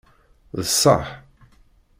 [0.57, 1.07] D ṣṣeḥ.